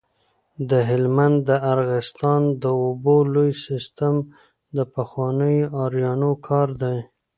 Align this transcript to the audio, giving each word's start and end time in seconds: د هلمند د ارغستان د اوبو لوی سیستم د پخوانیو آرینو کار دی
د 0.69 0.71
هلمند 0.89 1.37
د 1.49 1.51
ارغستان 1.73 2.41
د 2.61 2.63
اوبو 2.83 3.15
لوی 3.33 3.51
سیستم 3.65 4.15
د 4.75 4.77
پخوانیو 4.93 5.71
آرینو 5.83 6.31
کار 6.47 6.67
دی 6.81 6.97